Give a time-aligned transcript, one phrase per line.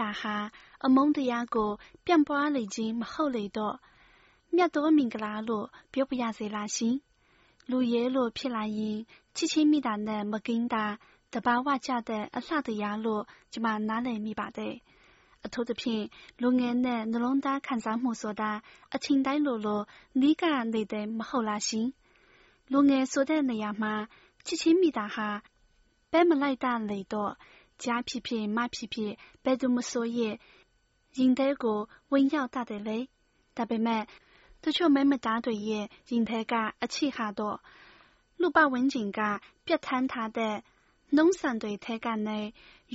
[0.00, 0.36] ချစ်ချင်းမိတာဟာ
[0.84, 1.70] အမုန်းတရားကို
[2.04, 3.76] ပြန့်ပွားလေခြင်း မဟုတ်လေတော့။
[4.54, 6.96] မြတ်သောမင်္ဂလာလို့ ပြောပါရစေလားရှင်။
[7.70, 8.98] လူရဲလို့ ဖြစ်လာရင်
[9.36, 10.84] ချစ်ချင်းမိတာနဲ့ မကင်းတာ
[11.32, 13.22] သဘာဝကျတဲ့ အလှတရားလို့
[13.52, 14.74] ကျမ နားလည်မိပါတယ်။
[15.44, 16.04] အထူးသဖြင့်
[16.42, 18.52] လူငယ်နဲ့ နှလုံးသားခံစားမှုဆိုတာ
[18.94, 19.82] အချိန်တိုင်းလိုလို
[20.20, 21.88] နီးကပ်နေတဲ့မဟုတ်လားရှင်။
[22.72, 23.94] လူငယ်ဆိုတဲ့နေရာမှာ
[24.46, 25.28] ချစ်ချင်းမိတာဟာ
[26.12, 27.32] ဘက်မလိုက်တာလေတော့
[27.84, 29.12] ကြားဖြစ်ဖြစ်မဖြစ်ဖြစ်
[29.44, 30.34] ဘယ်သူမဆိုရဲ့
[31.18, 31.78] ရင်ထဲကို
[32.12, 32.98] ဝင်ရောက်တတ်တယ်လေ။
[33.56, 34.02] ဒါပေမဲ့
[34.62, 37.58] တချို့မိန်းမသားတွေရဲ့ရင်ထဲကအချစ်ဟာတော့
[38.40, 39.20] လူပတ်ဝန်းကျင်က
[39.66, 40.56] ပြတ်ထန်းထားတဲ့
[41.16, 42.38] နှုံးဆန်တွေထဲကနေ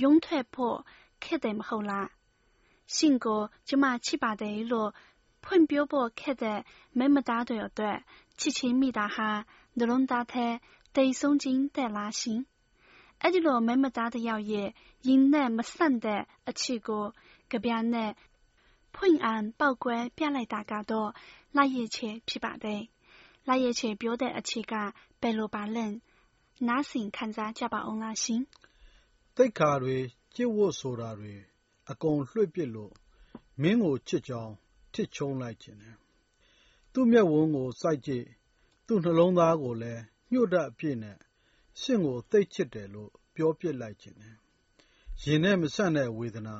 [0.02, 0.76] ရုန်းထွက်ဖို့
[1.22, 2.06] ခက်တယ်မဟုတ်လား။
[2.94, 4.90] 信ကိုကျမချစ်ပါတယ်လို့
[5.44, 5.52] ဖွ
[13.22, 18.10] အတွက်ချစ်ချင်းမိတာဟာနှလုံးသားထဲတိမ်ဆုံးခြင်းတဲ့လားရှင်။အဲ့ဒီလိုမိန်းမသားတစ်ယောက်ရဲ့ရင်နဲ့မဆန့်တဲ့အချစ်ကိုကဗျာနဲ့
[18.94, 21.10] ဖွင့်အောင်ပေါက်ကွဲပြလိုက်တာကတော့
[21.56, 22.82] လှရဲ့ချေဖြစ်ပါတယ်။
[23.46, 24.74] လှရဲ့ချေပြောတဲ့အချစ်က
[25.20, 25.86] ဘယ်လိုပါလဲ။
[26.68, 28.42] နားဆင်ခံစားကြပါအောင်လားရှင်။
[29.36, 29.98] သိက္ခာတွေ
[30.34, 31.34] ကျင့်ဝတ်ဆိုတာတွေ
[31.90, 32.92] အကုန်လွှင့်ပစ်လို့
[33.62, 34.54] မင်းကိုချစ်ကြောင်း
[34.94, 35.96] ထစ်ချုန်းလိုက်ချင်တယ်။
[36.92, 38.26] သူ့မျက်ဝန်းကိုစိုက်ကြည့်
[38.86, 41.16] သူ့နှလုံးသားကိုလည်းညှို့တတ်အပြည့်နဲ့
[41.80, 44.36] ရှင့်ကို သိပ်ချစ်တယ်လို့ ပြောပစ်လိုက်ချင်တယ်။
[45.22, 46.56] ရင်နဲ့မဆန့်တဲ့ဝေဒနာ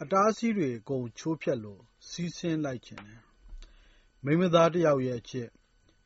[0.00, 3.22] အတားအဆီးတွေ အကုန်ချိုးဖျက်လို့ စီးဆင်းလိုက်ချင်တယ်။
[4.24, 5.48] မိန်းမသားတစ်ယောက်ရဲ့အချစ်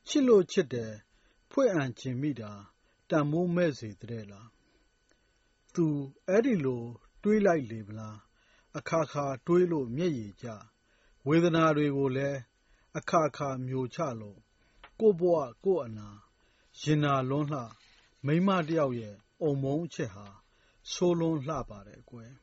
[0.09, 0.92] ချစ်လို့ချစ်တယ်
[1.51, 2.52] ဖွင့်အံချင်မိတာ
[3.11, 4.48] တန်မိုးမဲ့စေတဲ့လား။
[5.74, 5.86] သူ
[6.29, 6.83] အဲ့ဒီလို
[7.23, 8.19] တွေးလိုက်လေမလား
[8.79, 10.48] အခါခါတွေးလို့ မျက်ရည်ကျ
[11.27, 12.39] ဝေဒနာတွေကိုလည်း
[12.98, 14.39] အခါခါမျိုးချလို့
[15.01, 16.08] ကို့ဘဝကို့အနာ
[16.80, 17.63] ရင်နာလွန်းလှ
[18.27, 20.27] မိန်းမတစ်ယောက်ရဲ့ အုံမုန်းအချက်ဟာ
[20.92, 22.33] ဆိုးလွန်းလှပါတယ်ကွယ်။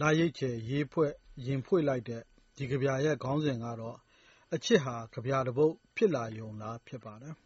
[0.00, 1.12] လာရိတ်ချယ် ရေးဖွဲ့
[1.46, 2.22] ရင်ဖွင့်လိုက်တဲ့
[2.56, 3.96] ဒီကဗျာရဲ့ ခေါင်းစဉ်ကတော့
[4.54, 7.34] အချစ်ဟာ ကဗျာတစ်ပုဒ် ဖြစ်လာယုံလား ဖြစ်ပါတယ်။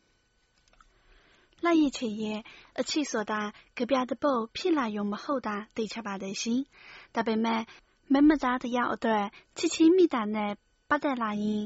[1.64, 2.40] လှရည်ချေရဲ့
[2.80, 3.40] အချစ်ဆိုတာ
[3.78, 6.60] ကဗျာတစ်ပုဒ် ဖြစ်လာယုံမဟုတ်တာသိချပါတယ်ရှင်။
[7.14, 7.62] ဒါပေမဲ့
[8.12, 9.24] မမသားတယောက်အတွက်
[9.58, 10.52] ချစ်ချင်းမိတာနဲ့
[10.88, 11.62] ပတ်သက်လာရင်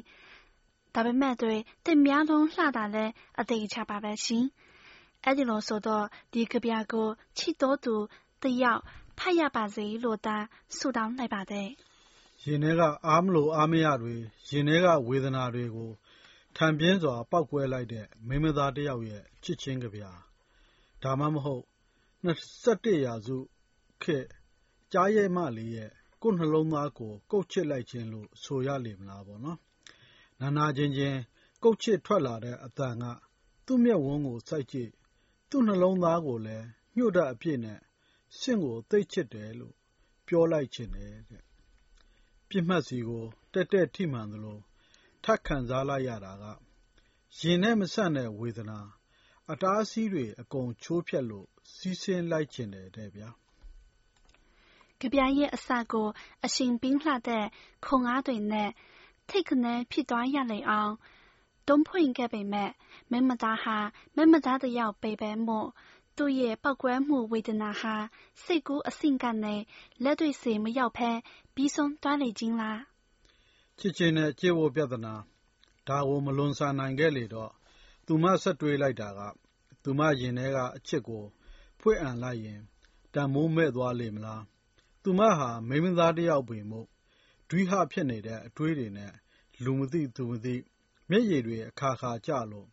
[0.97, 3.05] ဒါပေမဲ့တွေတင်များလုံးလှတာလဲ
[3.41, 4.45] အသေးချပါပဲရှင်။
[5.25, 7.09] အဲ့ဒီလိုဆိုတော့ဒီကဗျာကို
[7.39, 7.95] ချစ်တော်သူ
[8.43, 8.83] တယောက်
[9.19, 10.37] ဖတ်ရပါစေလို့သာ
[10.77, 11.69] ဆုတောင်းလိုက်ပါတယ်။
[12.45, 14.15] ရင်ထဲကအားမလို့အားမရတွေ
[14.49, 15.91] ရင်ထဲကဝေဒနာတွေကို
[16.57, 20.11] ထံပြင်းစွာပောက်ကွဲလိုက်တဲ့မိန်းမသားတစ်ယောက်ရဲ့ချစ်ချင်းကဗျာ။
[21.03, 21.63] ဒါမှမဟုတ်
[22.25, 22.29] ၂
[22.85, 23.37] ၁ရာစု
[24.03, 24.27] ခေတ်
[24.93, 25.91] ကျားရဲမလေးရဲ့
[26.23, 29.59] ကိုယ့်နှလုံးသားကိုကုတ်ချစ်လိုက်ခြင်းလို့ဆိုရလေမလားပေါ့နော်။
[30.41, 31.17] နာနာကျင်ကျင်
[31.63, 33.05] ကုတ်ချစ်ထွက်လာတဲ့အသံက
[33.67, 34.91] သူ့မျက်ဝန်းကို စိုက်ကြည့်
[35.51, 36.67] သူ့နှလုံးသားကိုလည်း
[36.97, 37.81] ညှို့တတ်အပြည့်နဲ့
[38.39, 39.75] ရှင့်ကို သိပ်ချစ်တယ် လို့
[40.27, 41.43] ပြောလိုက်ချင်တယ်တဲ့။
[42.49, 44.59] ပစ်မှတ်ဆီကို တည့်တည့်ထိမှန်သလို
[45.25, 46.45] ထပ်ခံစားလိုက်ရတာက
[47.39, 48.81] ရင်နဲ့မဆန့်တဲ့ဝေဒနာ
[49.51, 53.29] အတားအဆီးတွေ အကုန်ချိုးဖျက်လို့ စီးဆင်းလိုက်ချင်တယ်တဲ့ဗျာ။
[55.01, 56.09] ကဗျာရဲ့အစကို
[56.45, 57.47] အရှင်ပင်းလှတဲ့
[57.85, 58.71] ခွန်အားတွေနဲ့
[59.29, 60.93] ထိတ်ခနဲဖြစ်သွားရလေအောင်
[61.67, 62.71] တွန်းဖွင့်ခဲ့ပေမဲ့
[63.11, 63.77] မင်းမသားဟာ
[64.17, 65.69] မင်းမသားတယောက်ပေပဲမို့
[66.17, 67.95] သူ့ရဲ့ပောက်ကွဲမှုဝေဒနာဟာ
[68.45, 69.55] စိတ်ကူးအဆင့်ကနေ
[70.03, 71.11] လက်တွေ့စီမရောက်ဖဲ
[71.55, 72.81] ပြီးဆုံးသွားလေခြင်းလား
[73.79, 75.15] ချစ်ချင်းနဲ့ကြေဝပြဿနာ
[75.89, 77.51] ဒါကိုမလွန်ဆန်နိုင်ခဲ့လေတော့
[78.07, 79.21] သူမဆက်တွေးလိုက်တာက
[79.83, 81.25] သူမရင်ထဲကအချစ်ကို
[81.81, 82.61] ဖွင့်အံလိုက်ရင်
[83.15, 84.43] တန်မိုးမဲ့သွားလေမလား
[85.03, 86.87] သူမဟာမိမသားတယောက်ပင်မို့
[87.51, 89.13] ဒွိဟဖြစ်နေတဲ့အတွေးတွေနဲ့
[89.65, 90.55] လူမသိသူမသိ
[91.11, 92.69] မျက်ရည်တွေ အခါခါကျလို့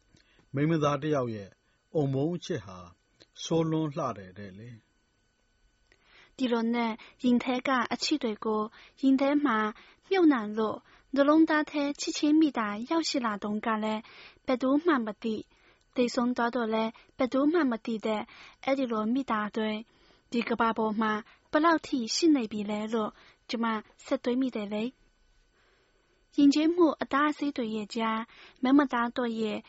[0.56, 1.50] မိမသားတယောက်ရဲ့
[1.96, 2.80] အုံမုန်းအချစ်ဟာ
[3.44, 4.70] ဆိုးလွန်းလှတယ်တဲ့လေ
[6.38, 6.92] ဒီလိုနဲ့
[7.24, 8.62] ရင်ထဲကအချစ်တွေကို
[9.02, 9.58] ရင်ထဲမှာ
[10.10, 10.78] မြုပ်နှံလို့
[11.16, 14.02] နှလုံးသားထဲ ချစ်ချင်းမိတာ ရောက်ရှိလာတုန်းကလည်း
[14.46, 15.36] ဘယ်သူမှ မသိ
[15.96, 18.22] သေဆုံးသွားတော့လည်း ဘယ်သူမှ မသိတဲ့
[18.64, 19.72] အဲ့ဒီလို မိတာတွေ
[20.31, 21.14] ဒီကဘာပေါ်မှာ
[21.52, 23.12] ဘလောက်ထိ ရှိနေပြီလဲလို့
[23.50, 23.66] ကျမ
[24.06, 24.84] ဆက်တွေးမိတယ်လေ
[26.38, 28.19] ယဉ်ကျေးမှုအသားအဆေးတွေရဲ့ကြား
[28.63, 29.60] မမသားတို့ရဲ့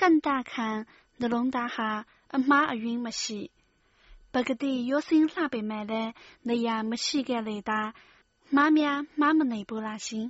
[0.00, 0.68] ကန်တာခံ
[1.20, 1.90] နှလုံးသားဟာ
[2.36, 3.40] အမှားအယွင်းမရှိ
[4.32, 6.10] ပကတိရိုးစင်းလှပေမဲ့လည်း
[6.48, 7.80] နေရာမရှိခဲ့လေသာ
[8.54, 10.26] မှားများမှားမနေဘူးလားရှင်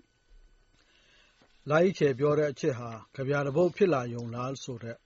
[1.68, 4.96] လာရီချေပြောတဲ့အချက်ဟာကြပြတပုတ်ဖြစ်လာယုံလားဆိုတဲ့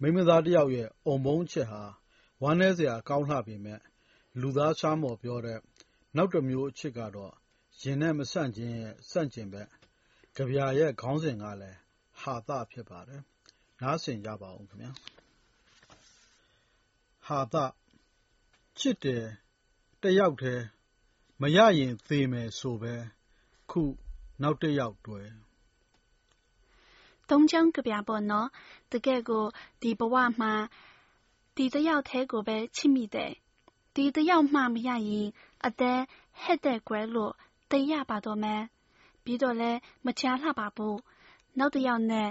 [0.00, 1.82] မိမသားတယောက်ရဲ့အုံမုန်းချက်ဟာ
[2.42, 3.80] ဝမ်းနည်းစရာကောင်းလှပေမဲ့
[4.40, 5.58] လူသားရှားမော်ပြောတဲ့
[6.16, 7.32] နောက်တစ်မျိုးအချစ်ကတော့
[7.82, 9.68] ရင်နဲ့မဆန့်ခြင်းရဲ့ ဆန့်ကျင်ဘက်
[10.36, 11.78] ကြပြရဲ့ ခေါင်းစဉ်ကလည်း
[12.20, 13.22] ဟာသ ဖြစ်ပါတယ်
[13.82, 14.92] နားဆင်ကြပါဦးခင်ဗျာ
[17.26, 17.54] ဟာသ
[18.78, 19.24] ချစ်တယ်
[20.02, 20.64] တစ်ယောက်တည်း
[21.40, 22.94] မရရင်သေမယ်ဆိုပဲ
[23.70, 23.82] ခု
[24.42, 25.28] နောက်တစ်ယောက်တွယ်
[27.30, 28.48] တုံးချောင်းကြပြပေါ့နော်
[28.92, 29.44] တကယ်ကို
[29.82, 30.52] ဒီဘဝမှာ
[31.56, 33.32] ဒီတယောက်သေးကိုပဲ ချစ်မိတယ်
[33.94, 35.28] ဒီတယောက်မှမရရင်
[35.66, 36.00] အသက်
[36.42, 37.32] ဟဲ့တဲ့ကွယ်လို့
[37.70, 38.62] တရပါတော့မယ်
[39.24, 39.72] ပြီးတော့လဲ
[40.06, 40.98] မချားလှပါဘူး
[41.58, 42.28] နောက်တယောက်နဲ့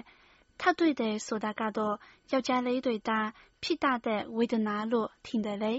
[0.60, 1.96] ထပ်တွေ့တယ်ဆိုတာကတော့
[2.32, 3.28] ယောက်ျားလေးတွေသား
[3.64, 5.74] ဖြစ်တတ်တဲ့ဝေဒနာလို့ထင်တယ်လေ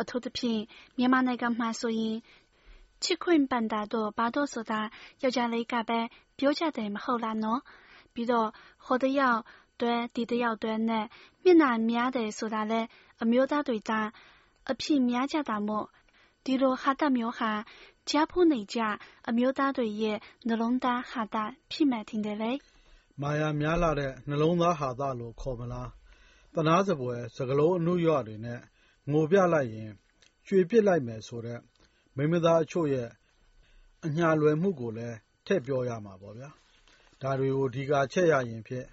[0.00, 0.62] အထူးသဖြင့်
[0.98, 2.16] မြန်မာနိုင်ငံမှာဆိုရင်
[3.02, 4.80] ချစ်ခွင့်ပန်တာတော့ဘာတော့ဆိုတာ
[5.22, 6.00] ယောက်ျားလေးကပဲ
[6.38, 7.60] ပြောကြတယ်မဟုတ်လားနော်
[8.14, 8.48] ပြီးတော့
[8.84, 9.40] ဟိုတယောက်
[9.80, 11.04] တွဲဒီတယောက်တွဲနဲ့
[11.44, 12.80] မျက်နှာများတယ်ဆိုတာလဲ
[13.22, 14.08] အမျိုးသားတွေသား
[14.70, 15.86] အဖြစ်များကြတာမို့
[16.44, 17.52] ဒီလိုဟာတမျိုးဟာ
[18.08, 18.80] ကြားဖူးနေကြ
[19.28, 21.36] အမျိုးသားတွေရဲ့နှလုံးသားဟာတ
[21.70, 22.52] ဖြစ်မှန်တင်တယ်လေ
[23.20, 25.90] မာယာများလာတဲ့နှလုံးသားဟာတလို့ခေါ်မလား
[26.54, 28.60] တနာစပွဲစကလုံးအနှုရွတွေနဲ့
[29.10, 29.90] ငိုပြလိုက်ရင်
[30.46, 31.60] ရွှေပစ်လိုက်မယ်ဆိုတဲ့
[32.16, 33.08] မိမသားအချို့ရဲ့
[34.06, 35.16] အညာလွယ်မှုကိုလည်း
[35.46, 36.50] ထည့်ပြောရမှာပေါ့ဗျာ
[37.22, 38.86] ဒါတွေကိုဒီကာချက်ရရင်ဖြင့်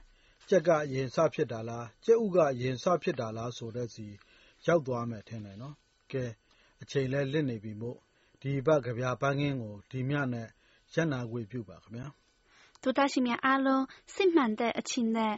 [0.49, 4.07] ကြက်ကအရင်စဖြစ်တာလားကြက်ဥကအရင်စဖြစ်တာလားဆိုတဲ့စီ
[4.67, 5.75] ရောက်သွားမယ်ထင်တယ်နော်
[6.11, 6.23] ကဲ
[6.81, 7.97] အချိန်လဲလစ်နေပြီမို့
[8.41, 10.47] ဒီဘက်ကဗျာပန်းကင်းကို ဒီမြနဲ့
[10.93, 12.07] ရက်နာခွေပြုပါခင်ဗျာ
[12.81, 13.83] တူတရှိမြအားလုံး
[14.15, 15.33] စစ်မှန်တဲ့အချိန်နဲ့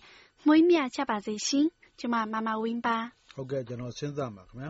[0.45, 1.67] မွေးမြချပါစေရှင်
[1.99, 2.97] ကျမ မမဝင်းပါ
[3.33, 4.69] ဟုတ်ကဲ့ ကျွန်တော်စဉ်းစားပါခင်ဗျာ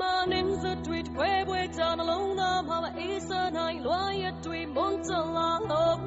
[0.00, 5.98] မာနင်းစတွေ့ခွဲပွဲကြနှလုံးသားမှာအေးစနိုင်လွာရတွေ့မွန်ချလာလို့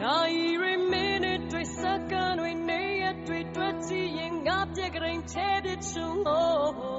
[0.00, 1.18] နိုင်ရီမင်း
[1.50, 3.92] တွေ့စကန်ဝင်နေရတွေ့တွေ့ချ
[4.24, 6.97] င်ငါပြေကြရင်ချဲတဲ့ချုံလို့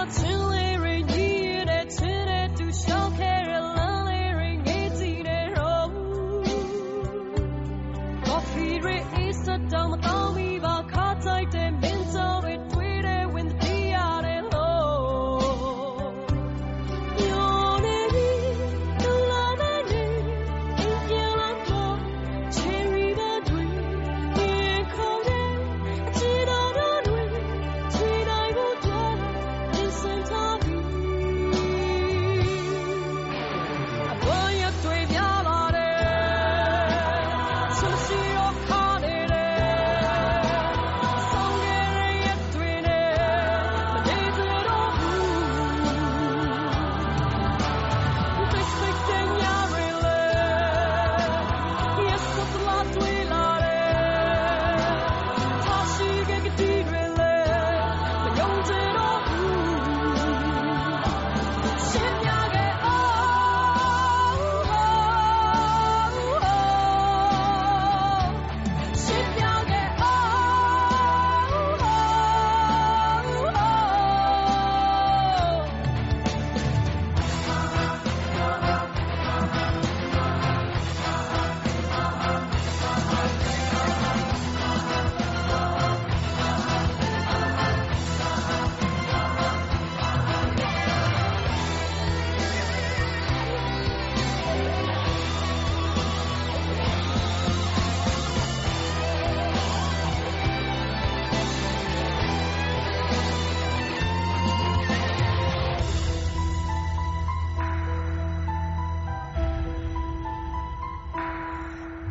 [0.00, 0.49] your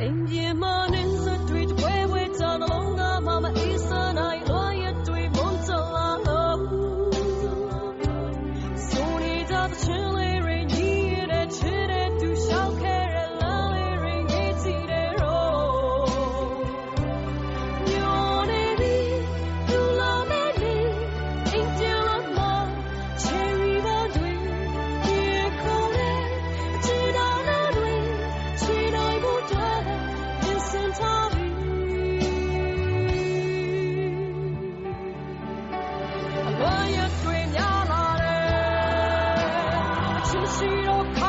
[0.01, 0.63] အိမ်ပြေမ
[0.94, 0.99] န
[40.50, 41.29] 白か